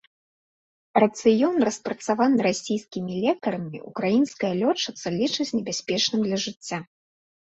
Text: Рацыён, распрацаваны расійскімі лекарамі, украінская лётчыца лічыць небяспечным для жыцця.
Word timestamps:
Рацыён, 1.01 1.55
распрацаваны 1.67 2.39
расійскімі 2.47 3.13
лекарамі, 3.25 3.79
украінская 3.91 4.51
лётчыца 4.61 5.07
лічыць 5.21 5.47
небяспечным 5.59 6.19
для 6.29 6.37
жыцця. 6.45 6.79